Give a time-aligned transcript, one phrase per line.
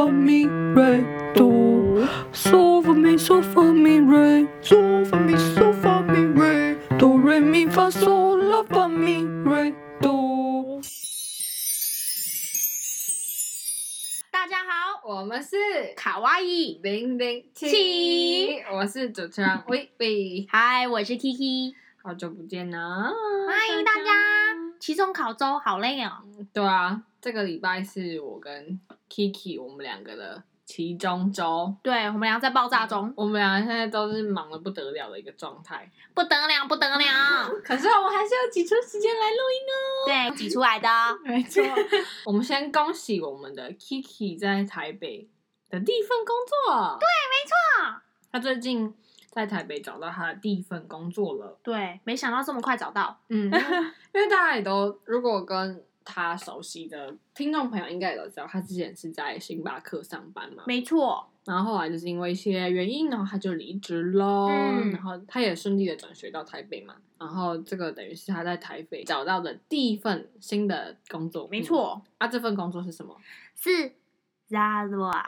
[0.00, 10.80] 发咪瑞哆，嗦发咪嗦发咪瑞，咪嗦发咪瑞，哆瑞咪发嗦啦发咪瑞哆。
[14.30, 15.54] 大家好，我们是
[15.94, 23.12] 卡哇伊，零零七七，我是主持人薇薇，嗨，我是 Kiki，好久不见啦！
[23.46, 24.10] 欢迎大家。
[24.78, 26.22] 期中考周好累哦，
[26.54, 37.50] 对啊，这个礼拜是我跟 Kiki 我们两个的其中周，对我们俩在爆炸中，我们俩现在都是忙的不得了的一个状态，不得了，不得了。
[37.64, 40.30] 可是我们还是要挤出时间来录音哦。
[40.30, 40.88] 对，挤出来的，
[41.24, 41.62] 没错。
[42.24, 45.28] 我们先恭喜我们的 Kiki 在台北
[45.68, 46.96] 的第一份工作。
[47.00, 48.00] 对，没错。
[48.30, 48.94] 他最近。
[49.32, 53.16] 在台北找到他的第一份工作了，对，没想到这么快找到。
[53.28, 53.44] 嗯，
[54.12, 61.26] 因为大家也都如果跟他熟悉的听众朋友应该也都知道，他之前是在星巴克上班嘛，没错。
[61.44, 64.48] 然后后来就是因为一些原因，然后他就离职了，
[64.92, 72.02] 然后他也顺利的转学到台北嘛，然后这个等于是他在台北找到的第一份新的工作，没错。
[72.18, 73.16] 啊，这份工作是什么？
[73.54, 73.92] 是。
[74.50, 75.22] Zara，Zara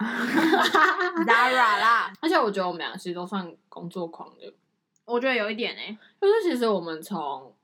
[1.81, 2.13] 啦！
[2.21, 4.53] 而且我觉得我们俩其实都算工作狂的。
[5.05, 7.55] 我觉得有一点哎，就是其实我们从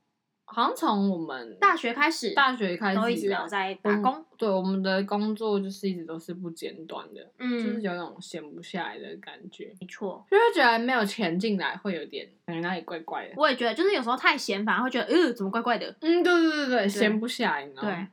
[0.51, 4.25] 好像从我们大学开始，大学开始都一直有在打工。
[4.35, 9.71] 对，我们的工作就是一直都是不间断的，嗯，就是有那种闲不下来的感觉。
[9.79, 13.33] 没错，就会觉得没有钱进来会有点感觉哪里怪怪的。
[13.37, 15.95] 我也觉得，就是有时候太闲，反而会觉得，呃，怎么怪怪的？
[16.01, 18.07] 嗯，对对对对，闲不下来，你知道吗？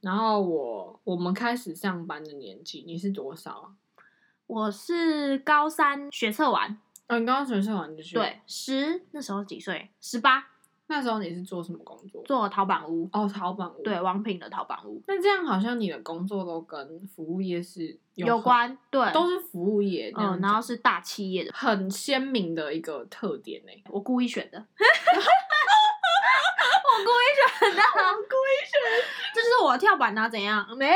[0.00, 3.68] 然后我我们开始上班的年纪，你是多少啊？
[4.46, 8.14] 我是高三学测完，嗯，高三学测完就去。
[8.14, 9.90] 对，十那时候几岁？
[10.00, 10.51] 十八。
[10.92, 12.22] 那时候你是做什么工作？
[12.24, 13.08] 做淘宝屋。
[13.14, 13.82] 哦，淘宝屋。
[13.82, 15.02] 对，王品的淘宝屋。
[15.06, 20.12] 那这样好像你的工作都跟服务业是有关，对，都是服务业。
[20.14, 23.72] 嗯，然后是大企业的，很鲜明的一个特点呢。
[23.88, 24.58] 我故意选的。
[26.84, 28.78] 我故意选的，我故意选。
[29.34, 30.66] 这就是我的跳板啊，怎样？
[30.76, 30.92] 没。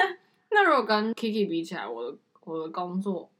[0.52, 3.30] 那如果跟 Kiki 比起来，我的我的工作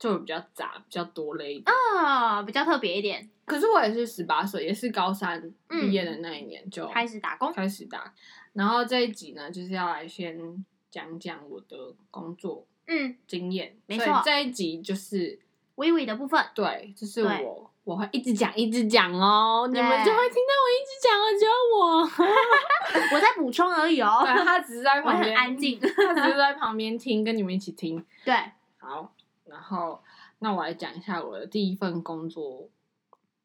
[0.00, 3.30] 就比较杂，比较多类啊，比较特别一点。
[3.44, 8.12] 可是我也是十八岁，也是高三毕业的那一年就开始打工，开始打。
[8.54, 13.76] 然后这一集呢，就是要来先讲讲我的工作嗯经验。
[13.86, 15.38] 没错，这一集就是
[15.76, 16.44] 微微的部分。
[16.54, 17.70] 对，就是我。
[17.82, 24.20] 我会一直讲，一直讲哦，你们就会听到我一直讲了，只有我，我在补充而已哦。
[24.22, 28.04] 对，他只是在旁边安静，他只是在旁边听，跟你们一起听。
[28.24, 28.34] 对，
[28.78, 29.12] 好，
[29.50, 30.00] 然后
[30.38, 32.68] 那我来讲一下我的第一份工作，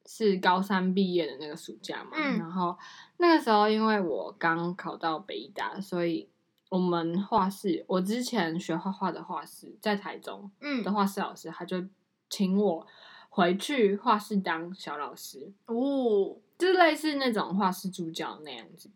[0.06, 2.12] 是高三毕业的那个暑假嘛。
[2.14, 2.38] 嗯。
[2.38, 2.78] 然后
[3.18, 6.30] 那个时候，因为我刚考到北大，所以
[6.70, 11.84] 我们画室，我之前学画画的画室在台中，嗯，的画室老师他就
[12.30, 12.88] 请我。
[13.28, 18.90] 回去画室当小老师哦，就是类似那种画室助教那样子。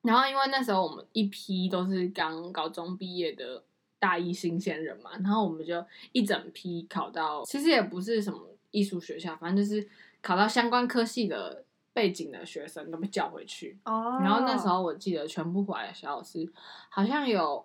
[0.00, 3.62] 然后因为那时候我们一批都是刚高中毕业的
[4.04, 5.82] 大一新鲜人嘛，然后我们就
[6.12, 8.38] 一整批考到，其实也不是什么
[8.70, 9.88] 艺术学校，反正就是
[10.20, 13.78] 考到相关科系的背景的学生都被叫回去。
[13.84, 16.46] 哦，然后那时候我记得全部回来的小老师
[16.90, 17.64] 好像有。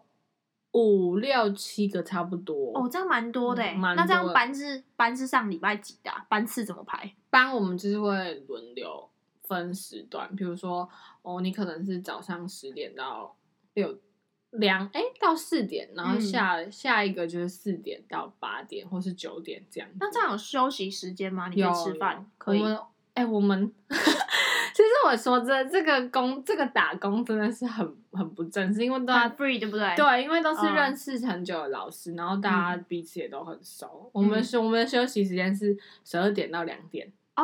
[0.71, 6.11] 五六七个差不多哦，这样蛮多的那这样班是班是上礼拜几的？
[6.29, 7.11] 班次怎么排？
[7.31, 9.09] 班我们就是会轮流
[9.41, 10.87] 分时段，比如说
[11.23, 13.35] 哦，你可能是早上十点到
[13.73, 13.99] 六
[14.51, 19.89] 两哎到四点，然后下下一个就是四点到八点，或是九点这样。
[19.99, 21.47] 那这样有休息时间吗？
[21.49, 22.25] 你可以吃饭？
[22.37, 22.63] 可以。
[23.13, 23.71] 哎，我们。
[24.71, 29.93] 其实我说这这个工这个打工真的是很很不正式，因为都 free 对不对？
[29.97, 34.09] 对，因为都是认识很久的老师，然后大家彼此也都很熟。
[34.13, 37.43] 我们是我们的休息时间是十二点到两点哦，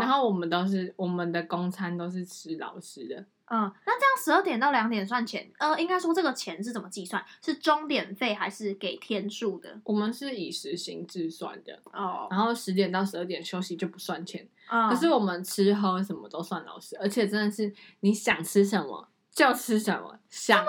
[0.00, 3.24] 然后我们都是我们的公餐都是吃老师的。
[3.54, 5.48] 嗯，那这样十二点到两点算钱？
[5.58, 7.24] 呃，应该说这个钱是怎么计算？
[7.40, 9.78] 是钟点费还是给天数的？
[9.84, 12.26] 我们是以时薪制算的哦。
[12.30, 14.44] 然后十点到十二点休息就不算钱。
[14.90, 19.08] 可是我们吃喝什么都算老师，而且真的是你想吃什么。
[19.34, 20.64] 就吃什么，想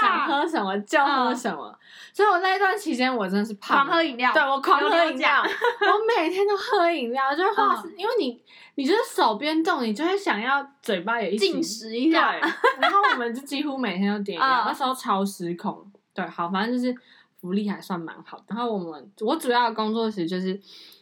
[0.00, 1.78] 想喝什么就喝什么，
[2.14, 8.42] 所以我那一段期间我真的是狂喝饮料，对我狂喝饮料，我每天都喝饮料，就画室，因为你
[8.78, 12.36] 你就是手边动，你就会想要嘴巴也一起进食一下，
[12.78, 15.84] 然后我们就几乎每天都点那时候超失控，
[16.14, 16.96] 对，好，反正就是
[17.40, 18.40] 福利还算蛮好。
[18.46, 20.60] 然后我们我主要的工作其实就是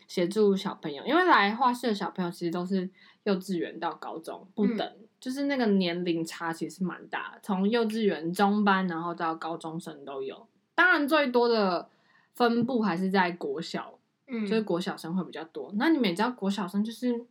[0.08, 2.88] 协助小朋友，因为来画室的小朋友其实都是
[3.24, 4.90] 幼稚园到高中不等。
[5.20, 10.46] 就是那个年龄差其实蛮大，从幼稚园中班然后到高中生都有。
[10.74, 11.88] 当然最多的
[12.34, 13.98] 分布还是在国小，
[14.28, 15.70] 嗯，就是国小生会比较多。
[15.76, 17.26] 那你们也知道，国小生就是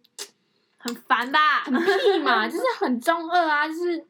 [0.85, 1.63] 很烦吧？
[1.63, 4.05] 很屁嘛，就是很中二啊，就是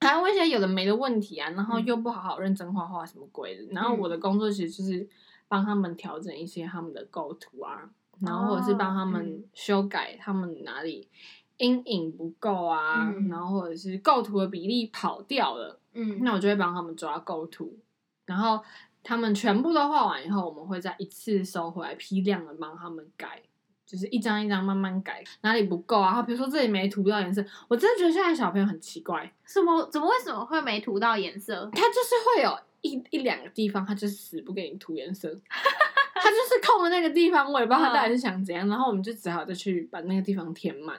[0.00, 1.86] 还问一些有的没的问题啊，然后嗯。
[1.86, 3.72] 又不好好认真画画什么鬼的。
[3.72, 5.08] 然后我的工作其实就是
[5.46, 7.88] 帮他们调整一些他们的构图啊，
[8.20, 9.44] 然后或者是帮他哦们嗯。
[9.54, 11.08] 修改他们哪里
[11.58, 13.28] 阴影不够啊，嗯。
[13.28, 17.78] 然后或者是构图的比例跑掉了，嗯，那我就会帮他们抓构图，
[18.24, 18.60] 然后
[19.04, 23.42] 他们全部都画完以后，我们会再一次收回来，批量的帮他们改，
[23.94, 26.20] 就是一张一张慢慢改，哪里不够啊？
[26.22, 29.88] 比如说这里没涂到颜色，我真的觉得现在小朋友很奇怪，什么？
[29.90, 31.70] 怎么为什么会没涂到颜色？
[31.72, 35.28] 他就是会有一一两个地方，他就是死不给你涂颜色。
[36.16, 40.98] 他就是空的那个地方，我也不知道他到底是想怎样，然后我们就只好再去把那个地方填满。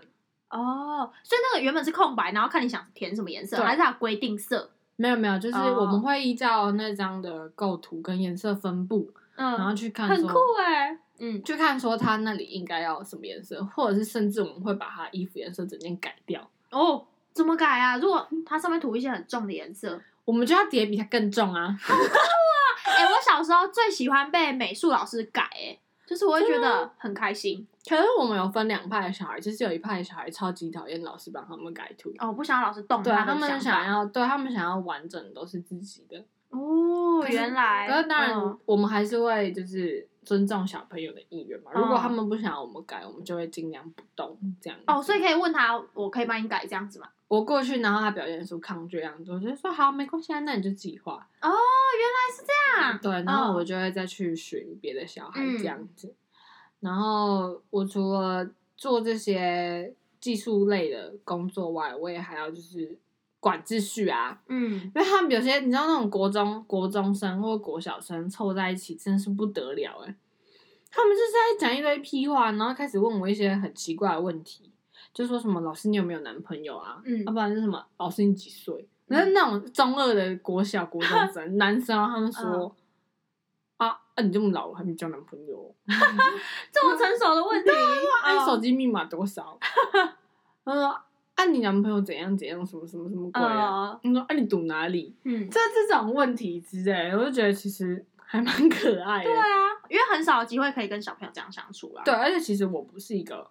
[0.49, 4.69] 哦，所以那个原本是空白，然后看你想填什么颜色，对还是它规定色？
[4.97, 10.97] 没有没有，就是哦我们会依照那张的构图跟颜色分布，嗯，然后去看很酷哎。
[11.17, 17.97] 嗯，去看说他那里应该要什么颜色，或者是甚至我们会把他衣服颜色整件改掉，哦，怎么改啊？
[17.97, 21.77] 如果它上面涂一些很重的颜色，我们就要叠比他更重啊。
[21.81, 22.67] 好酷啊
[22.97, 27.65] 哎、我小时候最喜欢被美术老师改、哎，就是我会觉得很开心。
[27.87, 33.61] 可是我们有分两派的小孩，就是有一派的小孩超级讨厌老师帮他们改图，哦，不想要老师动对啊，他他们。
[33.61, 36.21] 想要，对他们想要完整都是自己的。
[36.55, 37.87] 哦，原来。
[37.87, 41.71] 可是当然嗯，我们还是会就是尊重小朋友的意愿嘛。
[41.73, 44.79] 如果哦他们不想要我们改，我们就会尽量不动这样。
[44.87, 47.09] 哦，所以可以问他，我可以帮你改这样子吗？
[47.27, 51.13] 我过去，然后他表现出抗拒的样子，我就说好，没关系啊，那你就自己画。
[51.13, 52.99] 哦，原来是这样。
[53.01, 56.13] 对，然后嗯我就会再去寻别的小孩嗯这样子。
[56.79, 58.47] 然后我除了
[58.77, 62.95] 做这些技术类的工作外，我也还要就是
[63.45, 70.15] 管秩序啊，嗯，因为他们有些你知道那种国中国中生或国小生凑在一起，真的是不得了哎。
[70.89, 74.71] 他们就是在讲一堆屁话，然后开始问我一些很奇怪的问题，
[75.13, 76.99] 就说什么老师你有没有男朋友啊？
[77.05, 78.87] 嗯要不然是什么老师你几岁？
[79.05, 82.75] 然后那种中二的国小国中生 男生啊，他们说、
[83.77, 85.75] 啊啊你这么老了还没交男朋友？
[86.73, 87.69] 这么成熟的问题。
[88.23, 89.59] 啊你手嗯机密码多少？
[90.65, 90.99] 他说
[91.35, 93.89] 啊你男朋友怎样怎样什么什么什么鬼啊？
[93.91, 95.13] 呃他说啊你读哪里？
[95.23, 99.29] 嗯，这这种问题之类，我就觉得其实还蛮可爱的。
[99.29, 99.43] 对啊，
[99.89, 102.01] 因为很少有机会可以跟小朋友这样相处啦。
[102.05, 103.45] 对，，而且其实我不是一个，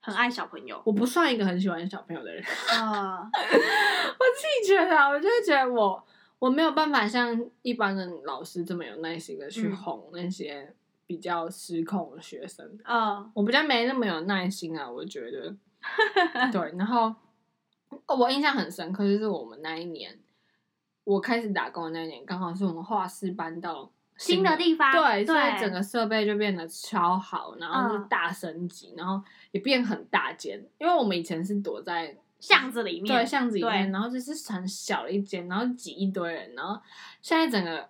[0.00, 0.82] 很爱小朋友。
[0.84, 2.42] 我不算一个很喜欢小朋友的人。
[2.72, 6.04] 呃， 我自己觉得啊，我就会觉得我
[6.40, 10.74] 我没有办法像一般的老师这么有耐心的去嗯哄那些
[11.06, 12.68] 比较失控的学生。
[12.84, 15.54] 呃，我比较没那么有耐心啊，我觉得。
[16.52, 17.16] 对，然后哦
[18.06, 20.18] 我印象很深刻，就是我们那一年，
[21.04, 36.80] 我开始打工的那一年，刚好是我们画室搬到新的地方对，所以整个设备就变得超好，然后是嗯大升级，然后也变很大间，因为我们以前是躲在巷子里面，对巷子里面，然后就是很小的一间，然后挤一堆人，然后
[37.22, 37.88] 现在整个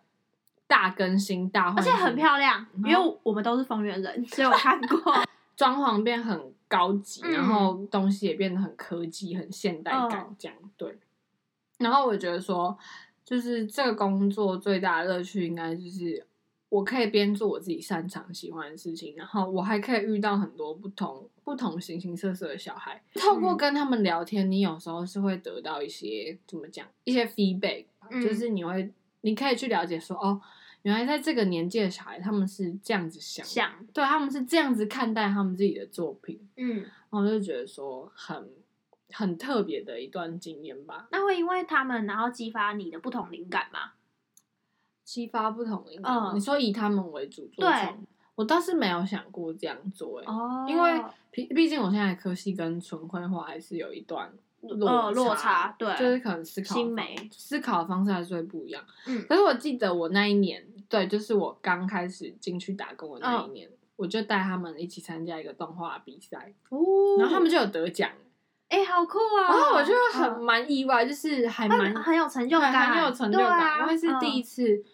[0.67, 5.15] 大更新大，而且很漂亮，因为我们都是方圆人，所以我看过。
[5.59, 10.97] 装潢变很高级，嗯然后东西也变得很科技、很现代感嗯，这样、对。
[11.79, 12.76] 然后我觉得说，
[13.25, 16.26] 就是这个工作最大的乐趣，应该就是
[16.69, 23.02] 我可以边做我自己擅长、喜欢的事情，然后我还可以遇到很多不同、不同形形色色的小孩。
[23.14, 30.40] 透过嗯跟他们聊天，你有时候是会得到一些怎么讲，一些 feedback，、嗯就是你会，你可以去了解说，哦，
[30.82, 38.49] 原来在这个年纪的小孩，他们是这样子想对他们是这样子看待他们自己的作品，嗯，然后我就觉得说很
[39.11, 43.92] 很特别的一段经验吧，那会因为他们然后激发你的不同灵感吗？
[45.04, 46.14] 激发不同灵感。
[46.14, 47.99] 嗯你说以他们为主做对创，
[48.35, 54.30] 我倒是没有想过这样做、欸，哦因为毕毕竟我现在的科系跟纯绘画还是有一段
[54.62, 56.75] 落呃落差对就是可能思考
[57.31, 58.85] 思考的方式还是会不一样。
[59.07, 66.79] 嗯可是我记得我那一年，对，就是我刚开始进去打工的那嗯一年，我就带他们一起参加一个动画比赛，哦
[67.19, 68.11] 然后他们就有得奖，
[68.69, 69.49] 哎、好酷啊！
[69.49, 74.85] 然后我就很嗯蛮意外，就是还蛮很很有成就对感，很有成就感，啊因为是第一嗯次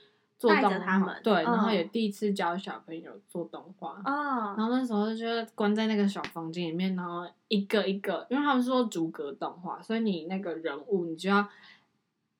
[0.48, 1.74] 做动画，他们对，然后嗯。
[1.74, 4.00] 也第一次教小朋友做动画。
[4.04, 5.24] 啊然后那时候就
[5.54, 11.46] 关在那个小房间里面，然后一个一个，因为他们说逐格动画，所以你那个人物你就要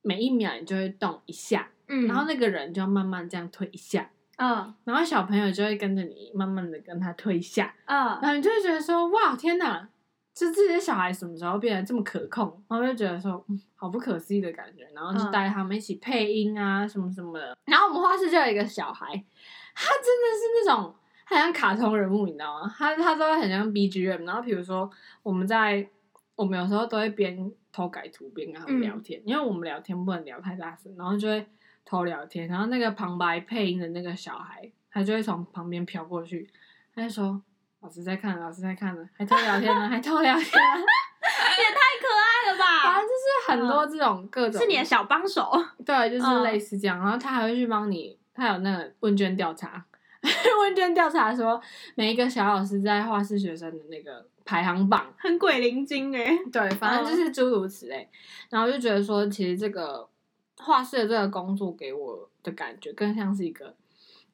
[0.03, 4.75] 每一秒你就会动一下，嗯，然后那个人就要慢慢这样推一下，嗯。
[4.85, 8.19] 然后小朋友就会跟着你慢慢的跟他推一下，嗯。
[8.21, 9.89] 然后你就会觉得说哇天哪，
[10.35, 12.61] 就这些小孩什么时候变得这么可控？
[12.69, 14.85] 然后就觉得说，嗯，好不可思议的感觉。
[14.93, 17.57] 然后就嗯带他们一起配音啊，什么什么的。
[17.67, 20.93] 然后我们画室就有一个小孩，他真的是那种
[21.25, 22.75] 很像卡通人物，你知道吗？
[22.77, 24.27] 他他都会很像 BGM。
[24.27, 24.91] 然后比如说
[25.23, 25.89] 我们在
[26.35, 31.47] 我们有时候都会边偷改图边跟他们聊天，因为我们聊天不能聊太大声，然后就会
[31.85, 32.49] 偷聊天。
[32.49, 36.51] 然后那个旁白配音的那个小孩，他就会从旁边飘过去，
[36.93, 37.41] 他就说。
[37.85, 42.83] 老师在看，老师在看呢，还偷聊天呢，还偷聊天， 也太可爱了吧！
[42.83, 45.53] 反正就是很多这种各种，是你的小帮手，
[45.85, 46.99] 对，就是嗯类似这样。
[46.99, 49.85] 然后他还会去帮你，他有那个问卷调查，
[50.63, 51.61] 问卷调查说
[51.95, 56.35] 每一个小老师在画室学生的那个排行榜，很鬼灵精哎。
[56.51, 58.09] 对，反正就是诸如此类。
[58.49, 60.09] 然后就觉得说，其实这个
[60.57, 63.75] 画室的这个工作给我的感觉更像是一个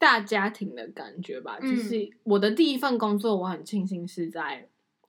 [0.01, 1.59] 大家庭的感觉吧。
[1.61, 4.67] 嗯就是我的第一份工作，我很庆幸是在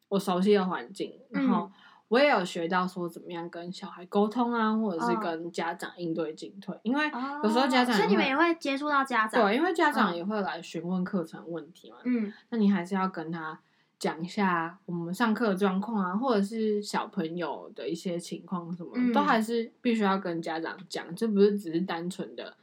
[0.10, 1.72] 我熟悉的环境，然后嗯。
[2.12, 5.20] 我也有学到说怎么样跟小孩沟通啊，或者是哦。
[5.24, 7.10] 跟家长应对进退，因为
[7.42, 10.18] 有时候家长所以你们也会接触到家长，对，因为家长嗯。
[10.18, 12.34] 也会来询问课程问题嘛，嗯。
[12.50, 13.58] 那你还是要跟他
[13.98, 22.54] 讲一下我们上课的状况啊，或者是小朋友的一些情况什么，嗯都还是必须要跟家长讲，这不是只是单纯的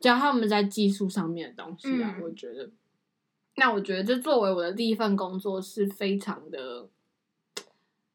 [0.00, 2.14] 教他们在技术上面的东西啊。
[2.16, 2.70] 嗯我觉得，
[3.56, 6.88] 那我觉得这作为我的第一份工作是非常的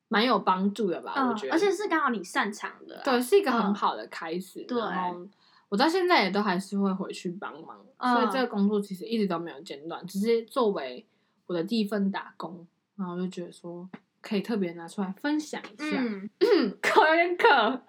[0.08, 4.64] 蛮有帮助的吧，我觉得，嗯而且是刚好你擅长的啊，对，是一个很嗯好的开始。
[4.64, 5.28] 对然后
[5.70, 11.06] 我到现在也都还是会回去帮忙，嗯所以这个工作其实一直都没有间断，只是作为
[11.48, 13.90] 我的第一份打工，然后我就觉得说
[14.22, 15.98] 可以特别拿出来分享一下。
[15.98, 16.30] 嗯，
[16.82, 17.48] 口有点渴。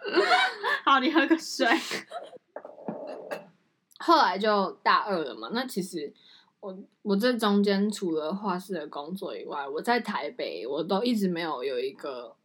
[0.87, 1.67] 好，你喝个水。
[4.03, 6.13] 后来就大二了嘛，那其实
[6.61, 12.37] 我我这中间除了画室的工作以外，我在台北我都一直没有有一个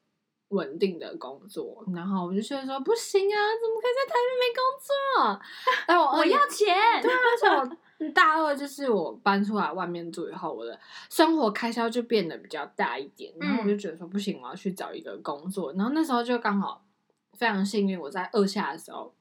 [0.49, 5.41] 稳定的工作，然后我就觉得说不行啊，怎么可以在台北没工作？
[5.87, 7.01] 但我我要钱。
[7.01, 15.73] 对啊，而且我大二就是我搬出来外面住以后，我的生活开销就变得比较大一点，然后我就觉得说不行，我要去找一个工作。
[15.73, 16.85] 然后那时候就刚好
[17.33, 19.13] 非常幸运，我在二下的时候，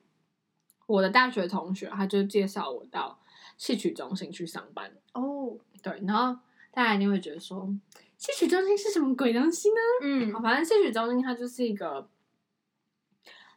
[0.86, 3.18] 我的大学同学他就介绍我到
[3.56, 4.90] 戏曲中心去上班。
[5.12, 6.40] 哦，对，然后
[6.72, 7.68] 大家一定会觉得说，
[8.16, 9.76] 戏曲中心是什么鬼东西呢？
[10.02, 12.08] 嗯，反正戏曲中心它就是一个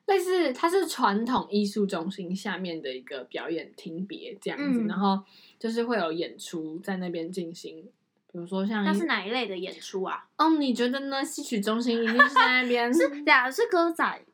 [0.08, 5.22] 类似，它是传统艺术中心下面的一个表演厅别这样子，嗯然后
[5.60, 7.84] 就是会有演出在那边进行，
[8.32, 10.28] 比如说像那是哪一类的演出啊？
[10.38, 11.24] 哦，你觉得呢？
[11.24, 14.26] 戏曲中心一定是在那边 是假是歌仔，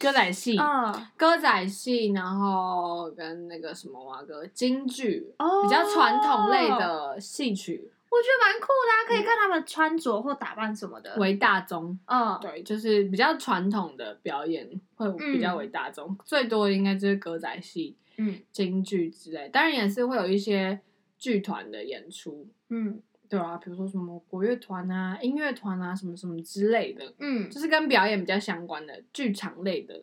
[0.00, 0.56] 歌仔戏。
[0.58, 5.62] 嗯，歌仔戏，然后跟那个什么哇歌京剧，哦。
[5.62, 7.92] 比较传统类的戏曲。
[8.08, 11.14] 我觉得蛮酷的啊，可以看他们穿着或打扮什么的。
[11.18, 11.96] 为大宗。
[12.06, 18.40] 嗯，对，就是比较传统的表演会比较为大众，最多的应该就是歌仔戏、嗯。
[18.50, 20.80] 京剧之类，当然也是会有一些
[21.18, 23.00] 剧团的演出，嗯
[23.30, 30.02] 对啊，比如说什么国乐团啊、音乐团啊，什么什么之类的，嗯就是跟表演比较相关的剧场类的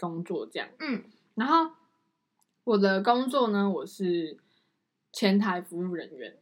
[0.00, 0.66] 工作这样。
[0.78, 1.70] 嗯然后
[2.64, 4.38] 我的工作呢，我是
[5.12, 6.38] 前台服务人员，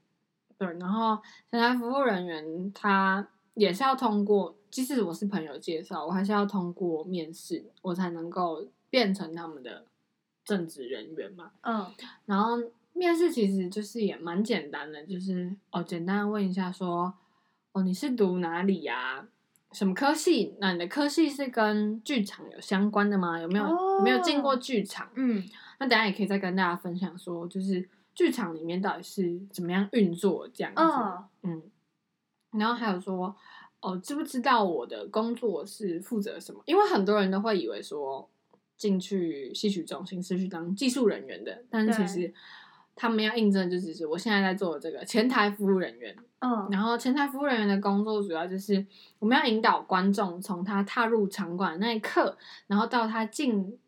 [0.57, 9.85] 对，然后前台服务人员他也是要通过，即使我是朋友介绍，我还是要通过面试，我才能够变成他们的
[10.45, 11.51] 正职人员嘛。
[11.63, 11.93] 嗯
[12.27, 12.57] 然后
[12.95, 17.13] 面试其实就是也蛮简单的，就是哦，简单地问一下说，
[17.73, 19.27] 哦，你是读哪里呀、
[19.73, 20.55] 什么科系？
[20.61, 23.39] 那你的科系是跟剧场有相关的吗？
[23.41, 25.11] 有没有、有没有进过剧场？
[25.17, 25.45] 嗯
[25.81, 30.81] 那等下也可以再跟大家分享说，就是剧场里面到底是怎么样运作这样子。
[31.43, 31.61] 嗯
[32.53, 33.35] 嗯，然后还有说，
[33.81, 36.63] 哦，知不知道我的工作是负责什么？
[36.67, 38.31] 因为很多人都会以为说
[38.77, 42.33] 进去戏曲中心是去当技术人员的，但是其实
[42.97, 46.17] 他们要应征就只是我现在在做的这个前台服务人员。
[46.41, 48.85] 嗯然后前台服务人员的工作主要就是
[49.19, 52.37] 我们要引导观众从他踏入场馆那一刻，
[52.67, 53.79] 然后到他进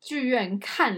[0.00, 0.96] 剧院看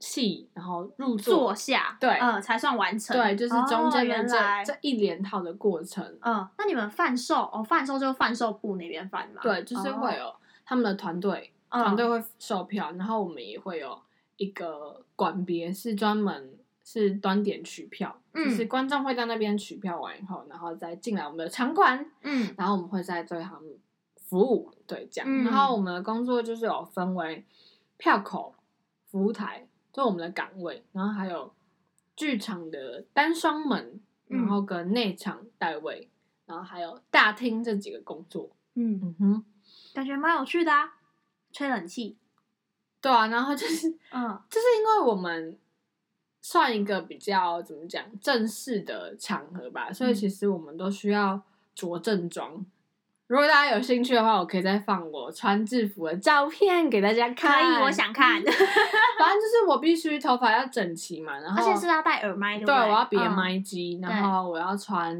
[0.00, 3.14] 戏，然后入座坐，下，对嗯，才算完成。
[3.14, 6.02] 对，就是中哦间的这、这一连套的过程。
[6.22, 9.42] 嗯，那你们贩售哦，贩售就贩售部那边贩嘛？
[9.42, 14.00] 对，就是会有他们的团队，嗯团队会售票，然后我们也会有
[14.38, 16.54] 一个管别是专门
[16.90, 23.78] 是端点取票，嗯就是观众会在那边取票完以后，然后再进来我们的场馆，嗯然后我们会在对他们
[24.16, 25.30] 服务，对这样。
[25.30, 27.44] 嗯然后我们的工作就是有分为
[27.98, 28.54] 票口、
[29.04, 31.52] 服务台，就我们的岗位，然后还有
[32.16, 36.08] 剧场的单双门，嗯然后跟内场代位，
[36.46, 38.48] 然后还有大厅这几个工作。
[38.76, 39.44] 嗯，嗯哼，
[39.92, 40.96] 感觉蛮有趣的啊，
[41.52, 42.16] 吹冷气。
[43.02, 45.58] 对啊，然后就是嗯就是因为我们
[46.40, 51.40] 算一个比较怎么讲正式的场合吧，所以嗯其实我们都需要
[51.74, 52.64] 着正装。
[53.26, 57.74] 如果大家有兴趣的话，我可以再放我穿制服的照片给大家看可看。
[57.74, 62.74] 以，我想看， 反正就是我必须头发要整齐嘛，然后而且是要戴耳麦，对？
[62.74, 65.14] 我要别嗯麦机，然后我要穿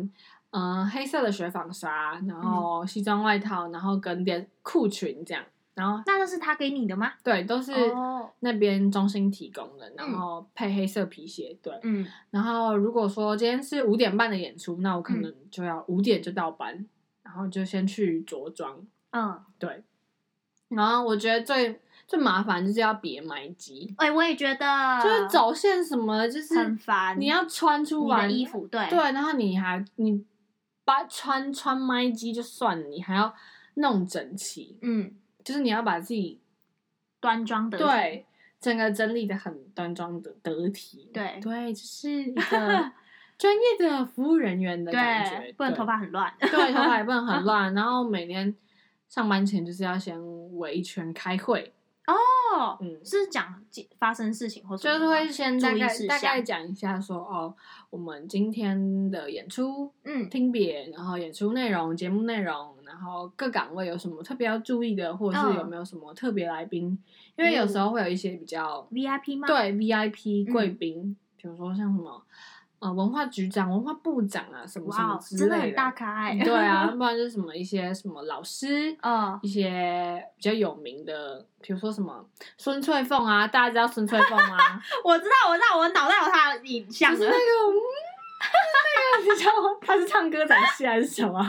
[0.52, 5.44] 嗯、呃黑色的雪纺纱，然后西装外套，然后跟点裤裙这样，
[5.78, 7.12] 然后那那是他给你的吗？
[7.22, 11.72] 对都是哦那边中心提供的，然嗯后配黑色皮鞋，对。
[11.84, 16.84] 嗯，然后如果说今天是五点半的演出，那我可嗯能就要五点就到班，
[17.22, 19.84] 然后就先去着装，嗯，对。
[20.68, 27.18] 然后我觉得最最麻烦就是要别麦机，哎、我也觉得，就是走线什么的，就是很烦。
[27.18, 30.22] 你要穿出你来衣服，对对，然后你还你
[30.84, 33.34] 把穿穿麦机就算了，你还要
[33.76, 35.12] 弄整齐，嗯，
[35.48, 36.38] 就是你要把自己
[37.20, 38.26] 端庄得体，对
[38.60, 41.40] 整个整理的很端庄的得体，对。
[41.40, 42.92] 对，就是一个
[43.38, 46.30] 专业的服务人员的感觉对，，不能头发很乱。
[46.38, 48.54] 对，头发也不能很乱， 然后每天
[49.08, 50.20] 上班前就是要先
[50.58, 51.72] 围一圈开会，
[52.06, 53.64] 哦，嗯，是讲
[53.98, 57.56] 发生事情或什就是会先大概大概讲一下说哦，
[57.88, 60.28] 我们今天的演出嗯。
[60.28, 66.98] 听别，然后演出内容、节目内容，然后各岗位有什么特别要注意的，或者是有嗯没有什么特别来宾？
[67.36, 72.20] 因为有时候会有一些比较 VIP 吗？，对 VIP 嗯贵宾，比如说像什么
[72.80, 76.38] 呃文化局长、文化部长啊，什么什么之类真的很大咖哎。
[76.42, 82.24] 对啊， 不然就是什么一些什么老师，嗯，一些比较有名的，比如说什么
[82.56, 84.56] 孙翠凤啊，大家知道孙翠凤吗？
[85.04, 87.74] 我知道，我知道，我脑袋有他的影像了就是那个，嗯
[88.40, 91.44] 那个你知道他是唱歌仔戏还是什么？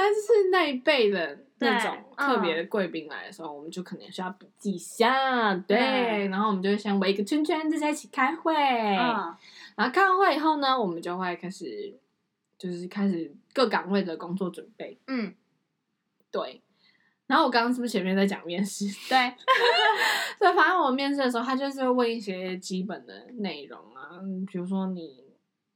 [0.00, 6.28] 我不知道，反正就是那一辈的那种特别的贵宾来的时候，我们就可能需要笔记一下，对，对。
[6.28, 9.34] 然后我们就会先围一个圈圈，大家一起开会，嗯。
[9.76, 11.94] 然后开完会以后呢，我们就会开始
[12.58, 15.34] 就是开始各岗位的工作准备，嗯，
[16.30, 16.60] 对。
[17.26, 18.86] 然后我刚刚是不是前面在讲面试？
[19.08, 19.32] 对，
[20.36, 25.22] 对，反正我面试的时候，他就是会问一些基本的内容啊，嗯比如说你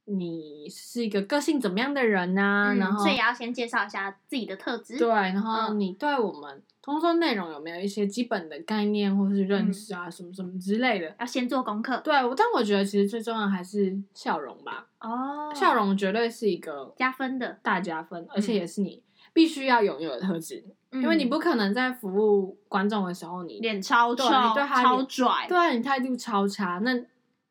[0.05, 4.97] 你是一个个性怎么样的人呐、嗯然后所以也要先介绍一下自己的特质。
[4.97, 5.79] 对，然后嗯。
[5.79, 11.15] 你对我们工作内容有没有一些基本的概念或是认识啊，什么什么之类的。
[11.19, 11.97] 要先做功课。
[12.03, 19.01] 对，我但我觉得其实最重要还是笑容吧，哦，笑容绝对是一个加分的，大加分，而且也是你
[19.33, 21.29] 必须要拥有的特质，因为你嗯。
[21.29, 27.03] 不可能在服务观众的时候你脸超臭，对你对他超拽，对啊，你态度超差，那你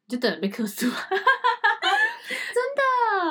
[0.06, 0.86] 就等着被克诉。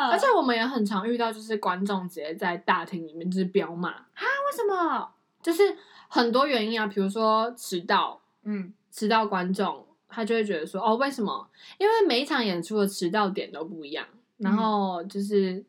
[0.07, 5.09] 的而且我们也很常遇到，就是观众直接在大厅里面就是飙骂，为什么？
[5.41, 11.49] 就是很多原因啊，比如说迟到，嗯迟到观众他就会觉得说，哦，为什么？
[11.77, 14.05] 因为每一场演出的迟到点都不一样，
[14.37, 15.65] 然后就是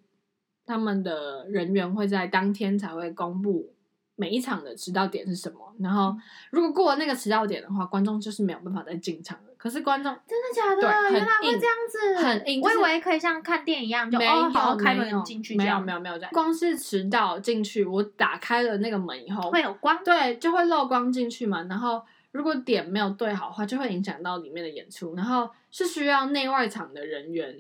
[0.66, 3.73] 他们的人员会在当天才会公布
[4.16, 6.14] 每一场的迟到点是什么，然后
[6.50, 9.44] 如果过了那个迟到点的话，观众就是没有办法再进场了。
[9.56, 10.82] 可是观众真的假的？
[10.82, 19.98] 对很原来会这样子，很硬我以为可以像看电影一样，就没有、哦好开门进去，没有没有没有这样，光是迟到进去，我打开了那个门以后，会有光。
[20.04, 21.62] 对，就会漏光进去嘛。
[21.62, 25.14] 然后如果点没有对好的话，就会影响到里面的演出。
[25.14, 27.56] 然后是需要内外场的人员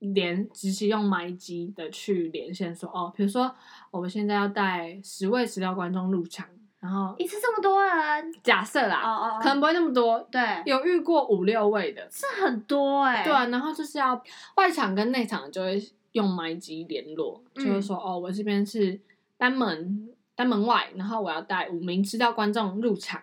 [0.00, 3.54] 连直接用麦机的去连线说，哦，比如说
[3.90, 6.46] 我们现在要带十位迟到观众入场，
[6.80, 14.20] 然后一次这么多人，假设啦，哦哦，可能不会那么多，对，有遇过五六位的，是很多哎，对啊，然后就是要
[14.56, 15.82] 外场跟内场就会
[16.12, 18.98] 用麦机联络，嗯就是说哦，我这边是
[19.36, 23.20] 单门单门外，然后我要带五名知道观众入场，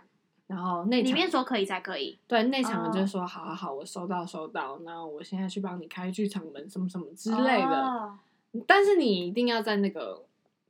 [0.48, 8.18] 然后内场里面说可以才可以，对内场的哦就是说、好好好，我收到收到，那我现在去帮你开剧场门什么什么之类的，哦
[8.66, 10.24] 但是你一定要在那个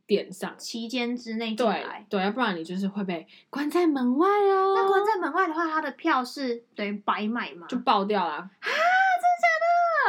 [0.06, 0.54] 点上。
[0.58, 2.06] 期间之内进对来。
[2.10, 7.68] 对，要不然你就是会被关在门外哦，那关在门外的话，他的票是等于白买吗？
[7.70, 8.34] 就爆掉啦！
[8.34, 9.38] 啊，真的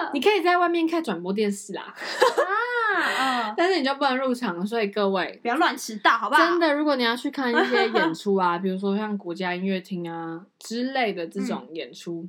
[0.01, 0.11] 假的？
[0.15, 1.95] 你可以在外面看转播电视啦，啊，
[3.01, 6.45] 嗯，但是你就不能入场，所以各位不要乱迟到，好不好？
[6.45, 12.27] 真的，如果你要去看一些演出啊， 比如说像国家音乐厅啊之类的这种演出，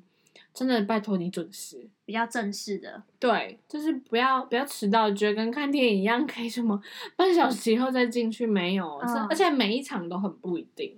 [0.53, 1.87] 真的拜托你准时。
[2.05, 6.81] 比较正式的，对，就是不要不要迟到，觉得跟看电影一样，可以什么
[7.15, 8.97] 半小时以后再进去，没有，
[9.29, 10.97] 而且每一场都很不一定，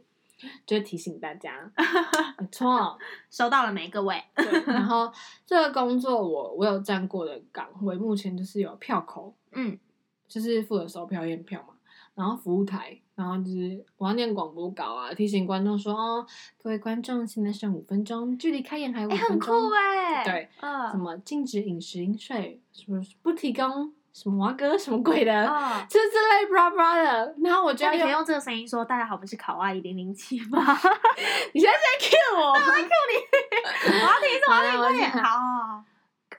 [0.65, 1.69] 就提醒大家，
[2.39, 2.97] 没错。
[3.29, 4.23] 收到了没，各位？
[4.37, 5.11] 对，然后
[5.45, 9.77] 这个工作我我有站过的岗位，目前就是有票口，嗯，
[10.27, 11.73] 就是负责收票验票嘛。
[12.13, 16.25] 然后服务台，然后就是我要念广播稿啊，提醒观众说哦，
[16.61, 19.69] 各位观众，现在剩五分钟，距离开演还有五哎、很分钟。
[19.69, 25.87] 酷哎、对，什嗯么禁止饮食饮水，什么不提供什么蛙哥什么鬼的，嗯。
[25.87, 27.33] 就是这类 blah blah 的。
[27.41, 30.59] 然后我就要用，那你可以用这个声音说：“大家好，我们是考阿姨零零七吗？”
[31.53, 34.53] 你现在在 cue 我， 我要听什么？
[34.53, 35.11] 好了，我快点！
[35.13, 35.83] 讲好好，好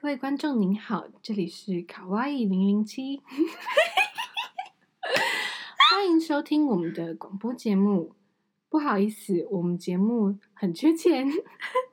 [0.02, 3.22] 各位观众您好，这里是卡哇伊零零七，
[5.94, 8.12] 欢迎收听我们的广播节目。
[8.68, 11.24] 不好意思，我们节目很缺钱，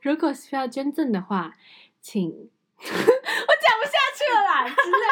[0.01, 1.53] 如果需要捐赠的话，
[2.01, 2.27] 请。
[2.81, 5.05] 我讲不下去了啦，真的，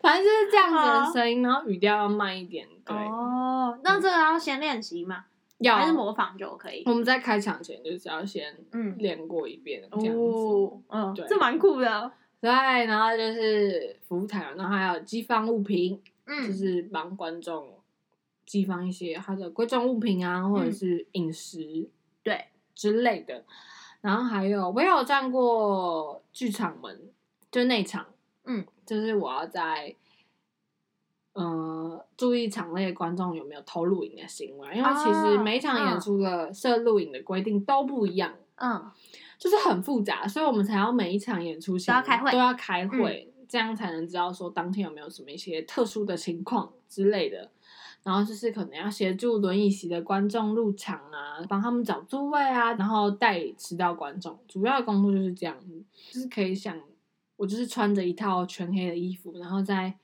[0.00, 5.24] 反正就是这样子的声音，然后语调要慢一点，对，哦，那这个要先练习吗？
[5.58, 6.82] 要还是模仿就可以？
[6.86, 10.20] 我们在开场前就是要先嗯练过一遍这样子。
[10.20, 12.12] 哦，嗯，对这蛮酷的。
[12.40, 17.74] 对，然后就是服务台，然后还有寄放物品，就嗯，是帮观众
[18.46, 21.88] 寄放一些他的贵重物品啊，或者嗯是饮食
[22.22, 22.44] 对，
[22.74, 23.44] 之类的。
[24.00, 27.10] 然后还有我有站过剧场门，
[27.50, 28.06] 就内场，
[28.44, 29.94] 嗯，就是我要在。
[31.38, 38.34] 呃，注意场内的观众有没有偷录影的行为，因为其实哦每一场演嗯出的设录影的规定都不一样。
[38.56, 38.90] 嗯，
[39.38, 47.50] 就是很复杂，所以我们才要每一场演出前都要开会嗯都要开会，这样才能知道说当天有没有什么一些特殊的情况之类的。
[48.02, 54.38] 然后就是可能要协助轮椅席的观众入场啊，帮他们找座位啊，然后带迟到观众。
[54.48, 56.80] 主要的工作就是这样子，就是可以想，
[57.36, 59.94] 我就是穿着一套全黑的衣服，然后在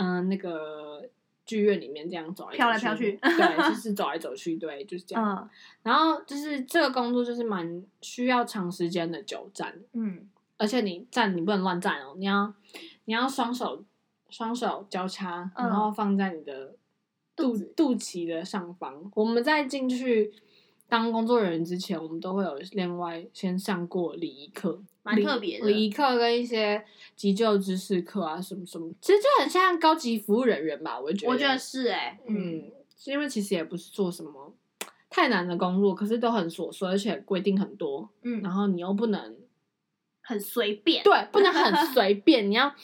[0.00, 1.08] 嗯、呃那个
[1.46, 5.36] 剧院里面这样走来走飘来飘去 对，就是走来走去，对，就是这样。
[5.36, 5.48] 嗯
[5.82, 12.52] 然后就是这个工作就是蛮需要长时间的久站，嗯，而且你站你不能乱站哦，你要
[13.06, 13.82] 你要双手
[14.28, 16.76] 双手交叉，嗯然后放在你的
[17.34, 19.10] 肚肚脐的上方。
[19.14, 20.32] 我们在进去
[20.90, 31.32] 当工作人员之前，我们都会有另外先上过礼仪课，蛮礼特别的礼仪课跟一些急救知识课啊，什么什么，其实就很像高级服务人员吧，我觉得。
[31.32, 32.70] 我觉得是哎，嗯，
[33.06, 34.52] 因为其实也不是做什么
[35.08, 39.36] 太难的工作，可是都很琐碎，而且规定很多，嗯，然后你又不能
[40.20, 42.74] 很随便，对，不能很随便，你要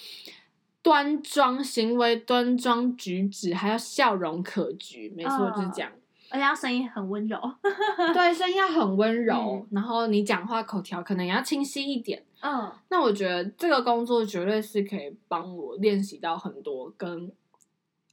[0.81, 5.91] 端庄行为、端庄举止，还要笑容可掬，没错，就是这样。
[6.31, 7.39] 而且要声音很温柔，
[8.15, 12.23] 对，声音要很温柔，嗯然后你讲话口条可能也要清晰一点。
[12.41, 17.33] 嗯那我觉得这个工作绝对是可以帮我练习到很多跟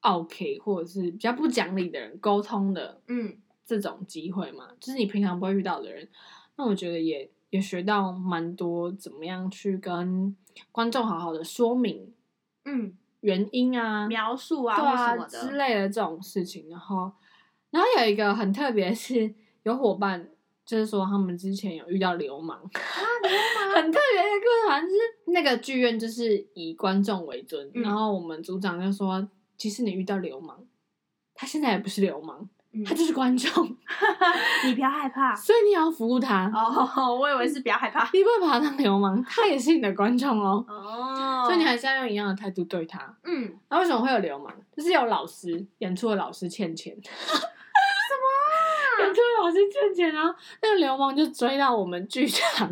[0.02, 6.08] OK 或者是比较不讲理的人沟通的嗯这种机会嘛，就是你平常不会遇到的人。
[6.56, 10.36] 那我觉得也也学到蛮多，怎么样去跟
[10.72, 12.14] 观众好好的说明
[12.66, 16.70] 嗯，原因啊，描述啊什啊么的之类的这种事情。
[16.70, 17.12] 然后，
[17.74, 19.34] 然后有一个很特别的是，
[19.64, 20.30] 有伙伴
[20.64, 30.56] 就是说他们之前有遇到流氓，啊、流氓很特别的故事，反正就是那个剧院就是以观众为尊，嗯然后我们组长就说，其实你遇到流氓，
[31.34, 33.66] 他现在也不是流氓，嗯他就是观众，
[34.66, 36.52] 你不要害怕所以你也要服务他。
[36.54, 43.18] 哦，我以为是不要害怕你不要把他当流氓，他也是你的观众哦，哦，所以你还是要用一样的态度对他。
[43.24, 44.54] 嗯那为什么会有流氓？
[44.76, 46.96] 就是有老师演出的老师欠钱，
[48.98, 52.68] 什么、演出的老师欠钱，然后那个流氓就追到我们剧场，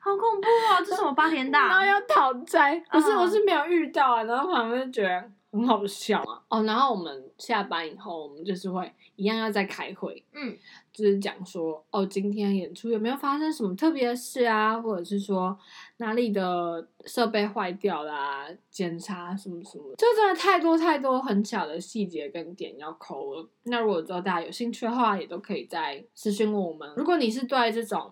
[0.00, 1.68] 好恐怖啊，这什么八天档？
[1.68, 2.82] 然后要讨债。
[2.90, 6.40] 不是，嗯我是没有遇到啊，然后旁边就觉得很好笑啊。
[6.48, 10.56] 哦，然后我们下班以后，我们就是会一样要再开会，嗯
[10.92, 15.56] 就是讲说哦，今天演出有没有发生什么特别的事啊，或者是说
[15.98, 23.48] 哪里的设备坏掉啦、检查什么什么，就真的太多太多很小的细节跟点要抠了。
[23.64, 26.92] 那如果之后大家有兴趣的话，也都可以在私信问我们。
[26.96, 28.10] 如果你是对这种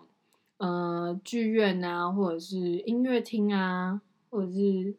[0.57, 4.95] 呃剧院啊，或者是音乐厅啊，或者是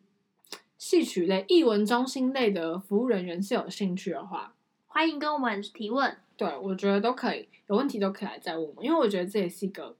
[0.77, 4.55] 戏曲类、艺文中心类的服务人员是有兴趣的话，
[4.87, 9.95] 欢迎跟我们提问，对，我觉得都可以，有问题都可以来再问我们，因为我觉得这也是一个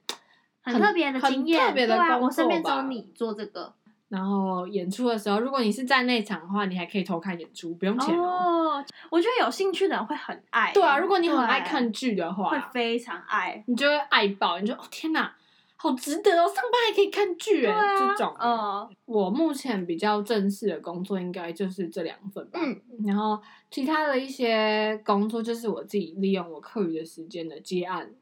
[0.63, 3.71] 很特别的经验，特别的对啊，我身边只有你做这个
[4.09, 8.23] 然后演出的时候，如果你是在内场的话，你还可以偷看演出，不用钱哦。
[8.25, 8.85] 哦。
[9.09, 15.33] 我觉得有兴趣的人会很爱，对啊，如果你很爱看剧的话会，非常爱，你就会爱爆，你就哦天哪，
[15.81, 18.35] 好值得哦，上班还可以看剧哎，对啊，这种。
[18.39, 22.59] 嗯我目前比较正式的工作应该就是这两份吧。
[22.61, 23.41] 嗯然后
[23.71, 28.13] 其他的一些工作就是我自己利用我课余的时间的接案，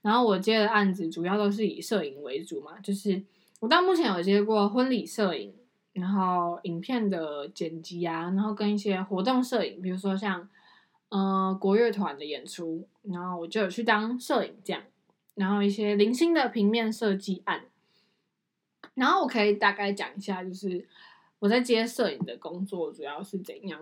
[0.00, 3.22] 然后我接的案子主要都是以摄影为主嘛，就是
[3.60, 5.52] 我到目前有接过婚礼摄影，
[5.92, 10.48] 然后影片的剪辑啊，然后跟一些活动摄影，比如说像
[11.10, 14.82] 呃国乐团的演出，然后我就有去当摄影这样，
[15.36, 17.62] 然后一些零星的平面设计案，
[18.94, 20.84] 然后我可以大概讲一下，就是
[21.38, 23.80] 我在接摄影的工作主要是怎样。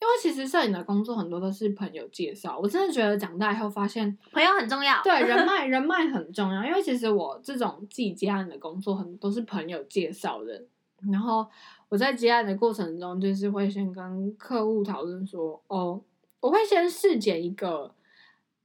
[0.00, 5.02] 因为其实摄影的工作很多都是朋友介绍，我真的觉得长大以后发现朋友很重要。
[5.02, 10.62] 对人脉人脉很重要，因为其实我这种自己接案的工作很多都是朋友介绍的，
[11.10, 11.46] 然后
[11.88, 15.98] 我在接案的过程中，就是会先跟客户讨论说，哦，
[16.40, 17.94] 我会先试剪一个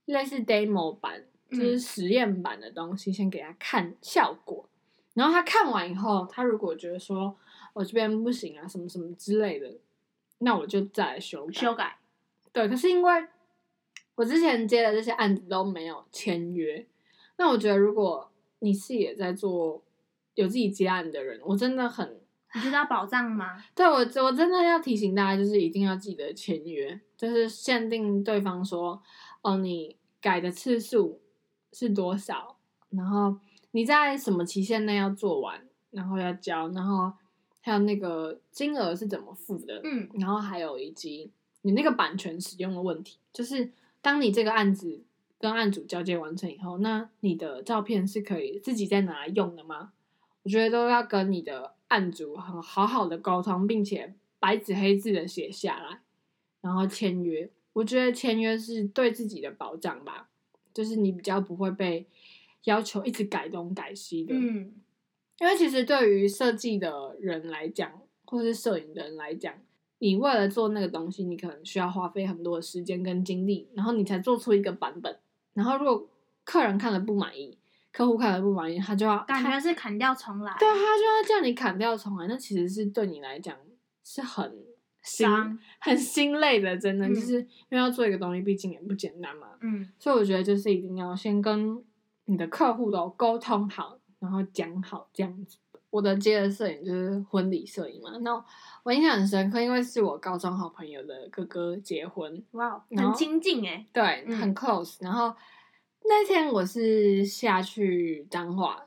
[0.06, 4.68] 类似 demo 版，就是嗯实验版的东西，先给他看效果，
[5.14, 7.36] 然后他看完以后，他如果觉得说
[7.74, 9.78] 我这边不行啊，什么什么之类的，
[10.40, 11.54] 那我就再来修改。
[11.54, 11.98] 修改。
[12.52, 13.28] 对，可是因为
[14.16, 16.86] 我之前接的这些案子都没有签约，
[17.38, 19.84] 那我觉得如果你是也在做
[20.36, 22.20] 有自己接案的人，我真的很
[22.56, 23.64] 你知道保障吗？
[23.76, 29.02] 对我我真的要提醒大家，就是一定要记得签约，就是限定对方说，
[29.42, 31.22] 哦，你改的次数
[31.74, 32.58] 是多少，
[32.90, 33.38] 然后
[33.72, 37.12] 你在什么期限内要做完，然后要交，然后
[37.62, 45.04] 还有那个金额是怎么付的，嗯然后还有以及你那个版权使用的问题，就是当你这个案子
[45.40, 49.94] 跟案主交接完成以后，那你的照片是可以自己再拿来用的吗？
[50.44, 56.00] 我觉得都要跟你的案主很好好的沟通，并且白纸黑字的写下来，
[56.62, 57.52] 然后签约。
[57.74, 60.30] 我觉得签约是对自己的保障吧，
[60.74, 62.08] 就是你比较不会被
[62.66, 64.34] 要求一直改东改西的。
[64.34, 64.74] 嗯
[65.40, 67.90] 因为其实对于设计的人来讲，
[68.26, 69.54] 或是摄影的人来讲，
[70.00, 75.18] 你为了做那个东西，你可能需要花费很多的时间跟精力，然后你才做出一个版本。
[75.54, 76.10] 然后如果
[76.44, 77.58] 客人看了不满意，
[77.94, 80.54] 客户看了不满意，他就要感觉是砍掉重来。
[80.60, 83.58] 对，他就要叫你砍掉重来，那其实是对你来讲
[84.04, 84.54] 是很
[85.10, 89.48] 心很心累的，真的，嗯就是因为要做一个东西，毕竟也不简单嘛。
[89.62, 91.84] 嗯所以我觉得就是一定要先跟
[92.26, 95.58] 你的客户都沟通好，然后讲好这样子。
[95.90, 98.46] 我的接的摄影就是婚礼摄影嘛，那
[98.84, 103.84] 我印象很深刻，因为是我高中好朋友的哥哥结婚，哇，很亲近哎。
[103.92, 104.98] 对，嗯很 close。
[105.00, 105.34] 然后
[106.04, 108.86] 那天我是下去彰化，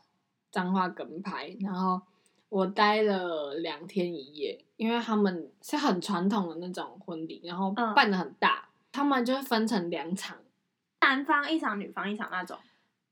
[0.53, 2.01] 彰化跟拍，然后
[2.53, 10.37] 我待了两天一夜，因为他们是很传统的那种婚礼，然后嗯办的很大，他们就会分成两场。
[11.01, 12.59] 男方一场，女方一场那种。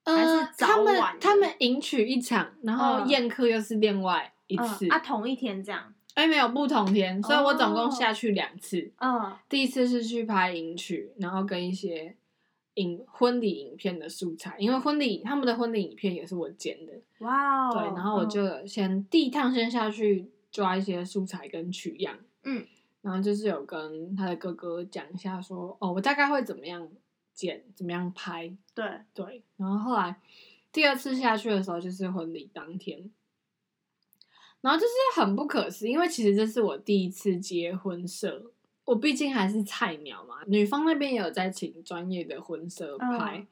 [0.05, 5.95] 还是呃，早他们他们迎娶一场，然后嗯宴客又是另外一嗯次，啊，同一天这样。
[6.13, 8.93] 哎、没有不同天，所以我总共哦下去两次。
[8.99, 12.15] 嗯第一次是去拍迎娶，然后跟一些
[12.81, 17.73] 影婚礼影片的素材，因为婚礼他们的婚礼影片也是我剪的，哇哦。
[17.73, 22.67] 对，然后我嗯就先第一趟先下去抓一些素材跟取样，嗯，
[23.03, 26.89] 然后就是有跟他的哥哥讲一下说，哦，我大概会怎么样
[27.35, 30.17] 剪，怎么样拍，对，对，然后后来
[30.73, 33.11] 第二次下去的时候就是婚礼当天，
[34.61, 38.51] 然后就是很不可思议，因为其实这是我第一次接婚摄，
[38.91, 43.39] 我毕竟还是菜鸟嘛，女方那边也有在请专业的婚摄拍。
[43.39, 43.47] 嗯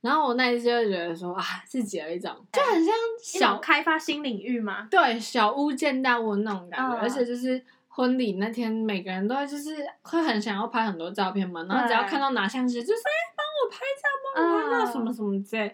[0.00, 2.92] 然后我那一次就觉得说啊，自己有一种就很像
[3.22, 4.88] 小种开发新领域嘛？
[4.90, 15.72] 对小巫见大巫那种感觉，嗯而且就是婚礼那天，每个人都会就是会很想要拍很多照片嘛，然后只要看到拿相机，就是哎帮我拍照，帮我拍照、嗯什么什么之类，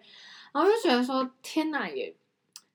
[0.53, 2.15] 然后就觉得说天哪，也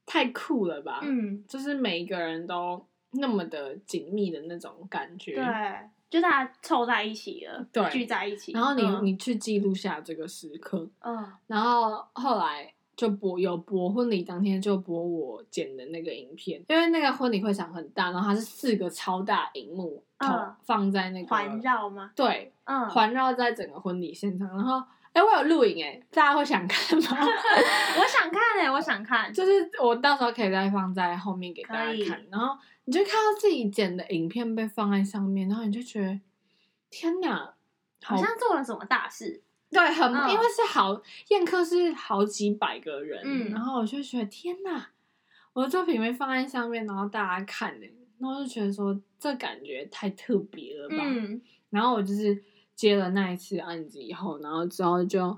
[0.07, 5.45] 太酷了吧，嗯，就是每一个人都那么的紧密的那种感觉，对，
[6.13, 8.51] 就大家凑在一起了，对聚在一起。
[8.51, 22.11] 然后你、嗯你去记录下这个时刻，嗯然后后来就播有播婚礼当天就播我剪的那个影片，因为那个婚礼会场很大，然后它是四个超大荧幕投、嗯放在那个环，绕吗？
[22.15, 24.47] 对，嗯，环绕在整个婚礼现场。
[24.49, 24.81] 然后，
[25.13, 27.03] 哎，我有录影，哎，大家会想看吗？
[27.99, 29.31] 我想看哎，我想看。
[29.33, 36.19] 就是我到时候可以再放在后面给大家看，然后你就看到自己剪的影片被放在上面，然后你就觉得
[36.89, 37.53] 天哪，
[38.03, 39.41] 好像做了什么大事。
[39.69, 44.89] 对，很、嗯因为是好宴客是好几百个人，嗯然后我就觉得天哪，
[45.53, 47.85] 我的作品被放在上面，然后大家看呢，
[48.19, 50.97] 然后就觉得说这感觉太特别了吧。
[50.99, 51.39] 嗯
[51.71, 52.39] 然后我就是
[52.75, 55.37] 接了那一次案子以后，然后之后就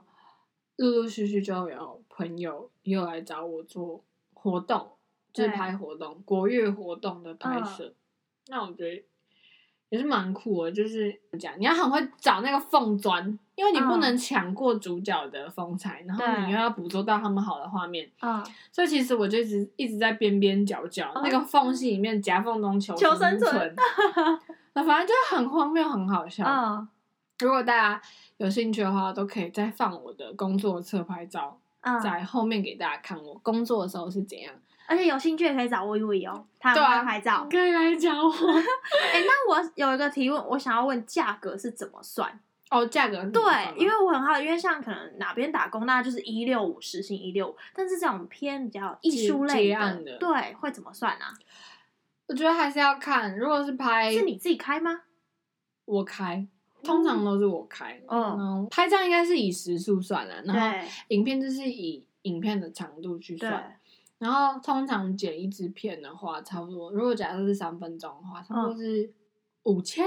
[0.77, 4.91] 陆陆续续就有朋友又来找我做活动，
[5.33, 7.93] 就是拍活动，国乐活动的拍摄。
[8.47, 9.03] 那我觉得
[9.89, 23.75] 也是蛮酷的，就是讲你要很会找那个缝钻，因为你不嗯能抢过主角的风采，然后你又要捕捉到他们好的画面，嗯，所以其实我就一直一直在边边角角、哦那个缝隙里面夹缝中求求生存存，
[24.73, 26.43] 那反正就很荒谬，很好笑。
[26.45, 26.87] 嗯
[27.39, 28.01] 如果大家
[28.37, 34.53] 有兴趣的话，都可以再放我的工作侧拍照嗯，在后面给大家看我工作的时候是怎样。
[34.87, 37.47] 而且有兴趣也可以找微微哦，他很对啊会拍照。
[37.49, 38.31] 可以来找我
[39.13, 42.39] 哎、那我有一个提问，我想要问价格是怎么算？
[42.69, 43.41] 哦，价格对，
[43.77, 51.33] 因为我很好，因为像可能哪边打工，那就是一六五时薪一六五，但是这种偏比较艺术类的对，会怎么算啊？
[52.27, 55.01] 我觉得还是要看，如果是拍是你自己开吗？
[55.85, 56.47] 我开，
[56.85, 57.99] 通常都是我开。
[58.07, 63.79] 嗯嗯，拍照应该是以时数算啦，然后影片就是以影片的长度去，算。
[64.17, 69.11] 然后通常剪一支片的话，差不多，如果假设是三分钟的话，差不多是
[69.63, 70.05] 五千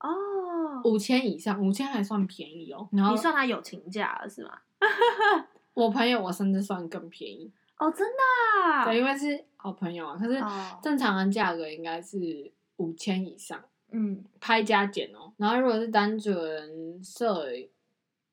[0.00, 2.88] 哦，五千以上，五千还算便宜哦。
[2.92, 4.58] 然后你算他友情价了是吗？
[5.74, 10.16] 我朋友我甚至算更便宜，哦，真的啊、对，因为是好朋友啊。
[10.16, 15.32] 可是哦正常的价格应该是五千以上，嗯，拍加剪哦。
[15.36, 17.68] 然后如果是单纯摄影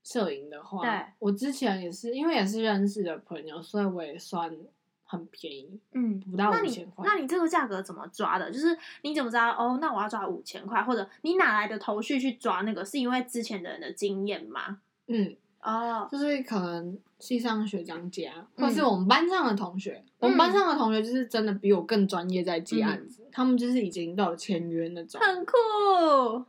[0.03, 4.55] 摄影的话，对我之前也是因为也是认识的朋友，所以我也算
[5.03, 7.05] 很便宜，嗯，不到五千块。
[7.05, 8.51] 那你这个价格怎么抓的？
[8.51, 9.77] 就是你怎么知道哦？
[9.81, 12.83] 那我要抓五千块，或者你哪来的头绪去抓那个？
[12.83, 14.79] 是因为之前的人的经验吗？
[15.07, 15.35] 嗯，
[15.67, 18.65] 哦，就是可能系上学长姐啊，嗯。
[18.65, 25.53] 或是我们班上的同学，我们班上的同学就是真的比我更专业在接案子，他们就是已经都有签约那种，很酷，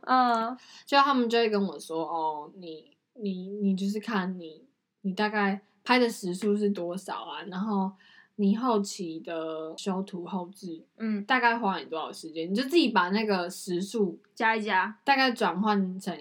[0.01, 0.57] 嗯。
[0.85, 4.63] 就他们就会跟我说，哦，你你你就是看你
[5.01, 7.91] 你大概拍的时数是多少啊，然后
[8.37, 16.17] 你后期的修图后置嗯，大概花你多少时间，你就自己把那个时速加一加，大概转换成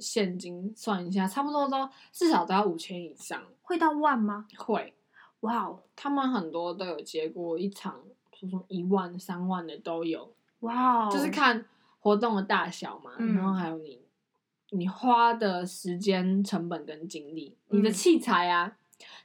[0.00, 4.46] 现金算一下，差不多都至少都要五千以上，会到万吗？
[4.56, 4.94] 会。
[5.40, 8.02] 哇哦，他们很多都有接过一场，
[8.34, 11.30] 说说一万、三万的都有，哇哦，就是。
[11.30, 11.64] 看
[11.98, 14.00] 活动的大小嘛，嗯然后还有你
[14.70, 17.92] 你花的时间成本跟精力，你的嗯。
[17.92, 18.76] 器材啊，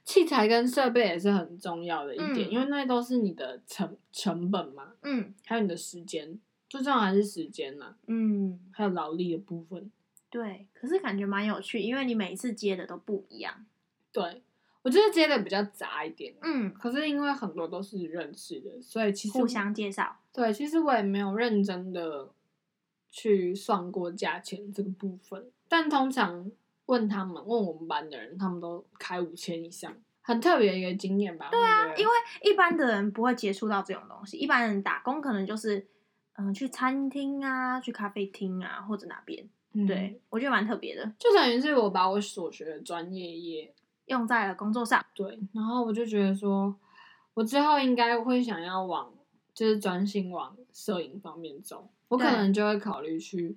[0.04, 5.34] 器材跟设备也是很重要的一点，嗯因为那都是你的成成本嘛，嗯。
[5.44, 9.90] 还有你的时间，最重要还是时间啦，嗯，还有劳力的部分。
[10.28, 13.64] 对，可是感觉蛮有趣，因为你每一次接的都不一样。
[14.12, 14.42] 对，
[14.82, 20.16] 我觉得接的比较杂一点，嗯，可是因为很多都是认识的，所以其实互相介绍。
[20.32, 22.30] 对，其实我也没有认真的
[23.10, 26.50] 去算过价钱这个部分，但通常
[26.86, 31.48] 问他们，问我们班的人，他们都开五千以上，很特别的一个经验吧？
[31.50, 32.12] 对啊因为
[32.42, 35.86] 一般的人不会接触到这种东西，一般人打工可能就是
[36.38, 39.48] 嗯、去餐厅啊，去咖啡厅啊，或者哪边。
[39.76, 39.86] 嗯。
[39.86, 43.74] 对，我觉得蛮特别的，就等于是我把我所学的专业也
[44.06, 45.04] 用在了工作上。
[45.14, 46.74] 对，然后我就觉得说，
[47.34, 49.12] 我之后应该会想要往
[49.52, 53.56] 就是专心往摄影方面走，我可能就会考虑去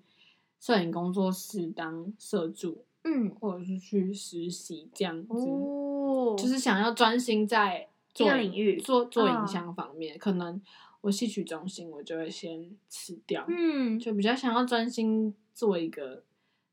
[0.60, 5.34] 摄影工作室当摄助，嗯，或者是去实习这样子。
[5.34, 9.32] 哦，就是想要专心在做领域做做嗯。
[9.34, 10.62] 影像方面，可能
[11.01, 16.24] 我戏曲中心我就会先辞掉，嗯，就比较想要专心做一个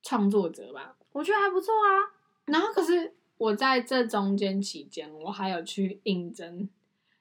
[0.00, 0.94] 创作者吧。
[1.10, 2.14] 我觉得还不错啊。
[2.44, 6.68] 然后可是我在这中间期间，我还有去应征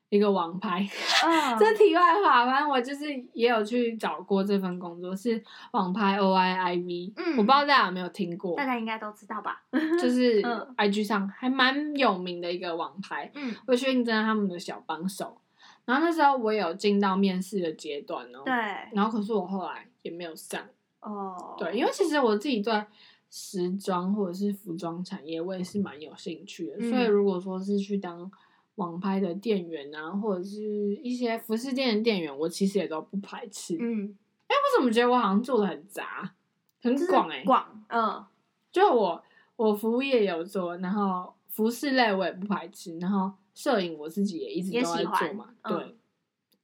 [0.10, 0.88] 一个网拍。
[1.25, 9.63] 嗯， 这题外话，反正我就是也有去找过这份工作，是网拍 O I I V，嗯我不知道大家有没有听过，大家应该都知道吧？
[9.99, 15.41] 就是嗯 I G 上还蛮有名的一个网拍，嗯，我去应征他们的小帮手，
[15.86, 18.54] 然后那时候我有进到面试的阶段哦，对，，
[18.93, 20.62] 然后可是我后来也没有上，
[21.05, 22.83] 哦，对，因为其实我自己对
[23.29, 28.29] 时装或者是服装产业我也是蛮有兴趣的，嗯所以如果说是去当
[28.75, 33.77] 网拍的店员啊，或者是一些服饰店的店员，我其实也都不排斥。
[33.79, 36.33] 嗯，哎我怎么觉得我好像做的很杂，
[36.81, 38.25] 很就是广哎、广，嗯，
[38.71, 39.23] 就我
[39.55, 45.77] 我服务业有做，然后服饰类我也不排斥，然后摄影我自己也一直都在做嘛，嗯。
[45.77, 45.95] 对，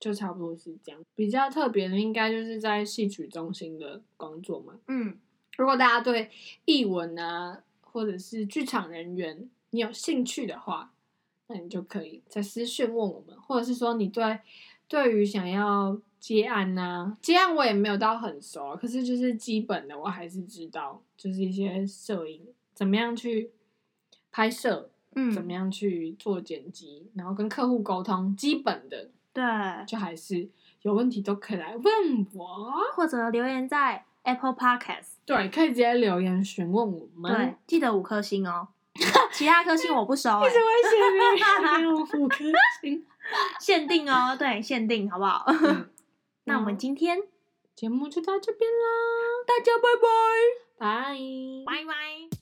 [0.02, 1.00] 就差不多是这样。
[1.16, 4.78] 比较特别的应该就是在戏曲中心的工作嘛。
[4.88, 5.18] 嗯，
[5.58, 6.30] 如果大家对
[6.66, 10.91] 译文啊，或者是剧场人员你有兴趣的话，
[11.47, 14.39] 那你就可以在私讯问我们，或者是说你对
[14.88, 22.41] 对于想要接案呐、接案我也没有到很熟啊，可是就是基本的我还是知道，就是一些摄影
[22.74, 23.52] 怎么样去
[24.32, 25.52] 拍摄，嗯，怎么？
[25.52, 29.43] 样去做剪辑，然后跟客户沟通，基本的对，
[29.88, 30.49] 就还是
[30.82, 32.71] 有问题都可以来问我。
[32.93, 37.34] 或者留言在 Apple Podcast，对，可以直接留言询问我们。
[37.34, 38.67] 对，记得五颗星哦，
[39.32, 42.38] 其他颗星我不收、欸，为什么写 没有五颗
[42.82, 43.05] 星？
[43.59, 45.45] 限定哦，对，限定，好不好？
[45.47, 45.89] 嗯
[46.45, 47.19] 那我们今天
[47.75, 48.88] 节目就到这边啦，
[49.47, 50.05] 大家拜拜。
[50.77, 51.15] 拜。
[51.65, 52.41] 拜拜。